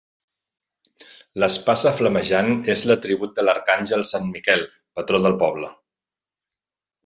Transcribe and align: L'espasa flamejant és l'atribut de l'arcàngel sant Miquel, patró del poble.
L'espasa 1.43 1.91
flamejant 1.99 2.49
és 2.75 2.83
l'atribut 2.91 3.37
de 3.41 3.45
l'arcàngel 3.47 4.07
sant 4.15 4.27
Miquel, 4.37 4.67
patró 5.01 5.21
del 5.29 5.41
poble. 5.47 5.71